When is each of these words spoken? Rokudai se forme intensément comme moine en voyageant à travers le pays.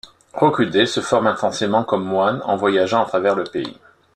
Rokudai 0.33 0.87
se 0.87 0.99
forme 0.99 1.27
intensément 1.27 1.83
comme 1.83 2.03
moine 2.03 2.41
en 2.45 2.55
voyageant 2.55 3.03
à 3.03 3.05
travers 3.05 3.35
le 3.35 3.43
pays. 3.43 3.77